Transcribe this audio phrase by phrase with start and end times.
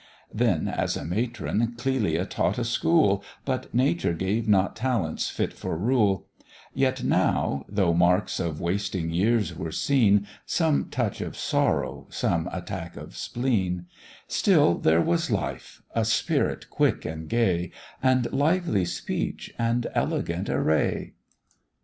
[0.33, 5.77] Then as a matron Clelia taught a school, But nature gave not talents fit for
[5.77, 6.25] rule:
[6.73, 12.97] Yet now, though marks of wasting years were seen, Some touch of sorrow, some attack
[12.97, 13.85] of spleen;
[14.27, 17.69] Still there was life, a spirit quick and gay,
[18.01, 21.13] And lively speech and elegant array.